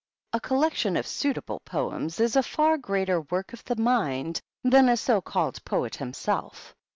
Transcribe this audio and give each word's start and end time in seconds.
A 0.33 0.39
collection 0.39 0.97
of 0.97 1.05
suitable 1.05 1.59
poems 1.59 2.19
is 2.19 2.35
a 2.35 2.41
far 2.41 2.79
greater 2.79 3.21
work 3.21 3.53
of 3.53 3.63
the 3.65 3.75
mind 3.75 4.41
than 4.63 4.89
a 4.89 4.97
so 4.97 5.21
called 5.21 5.63
poet 5.63 5.93
himself. 5.97 6.75